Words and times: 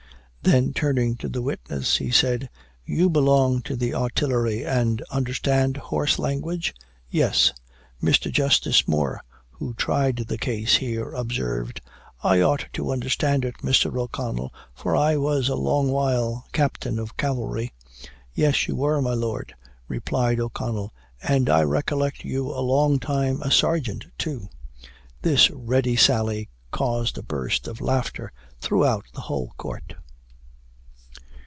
then 0.43 0.73
turning 0.73 1.15
to 1.15 1.29
the 1.29 1.41
witness, 1.43 1.97
he 1.97 2.09
said, 2.09 2.49
"You 2.83 3.11
belong 3.11 3.61
to 3.61 3.75
the 3.75 3.93
Artillery 3.93 4.65
and 4.65 4.99
understand 5.11 5.77
horse 5.77 6.17
language?" 6.17 6.73
"Yes." 7.11 7.53
Mr. 8.01 8.31
Justice 8.31 8.87
Moore, 8.87 9.21
who 9.51 9.75
tried 9.75 10.15
the 10.17 10.39
case, 10.39 10.77
here 10.77 11.13
observed 11.13 11.79
"I 12.23 12.41
ought 12.41 12.65
to 12.73 12.91
understand 12.91 13.45
it, 13.45 13.59
Mr. 13.59 13.95
O'Connell, 13.95 14.51
for 14.73 14.95
I 14.95 15.15
was 15.15 15.47
a 15.47 15.53
long 15.55 15.91
while 15.91 16.47
Captain 16.53 16.97
of 16.97 17.17
cavalry." 17.17 17.71
"Yes 18.33 18.67
you 18.67 18.75
were, 18.75 18.99
my 18.99 19.13
lord," 19.13 19.53
replied 19.87 20.39
O'Connell, 20.39 20.91
"and 21.21 21.51
I 21.51 21.61
recollect 21.61 22.25
you 22.25 22.47
a 22.49 22.65
long 22.65 22.97
time 22.97 23.43
a 23.43 23.51
Sergeant, 23.51 24.07
too." 24.17 24.49
This 25.21 25.51
ready 25.51 25.95
sally 25.95 26.49
caused 26.71 27.19
a 27.19 27.23
burst 27.23 27.67
of 27.67 27.79
laughter 27.79 28.33
throughout 28.59 29.05
the 29.13 29.21
whole 29.21 29.53
court. 29.57 29.93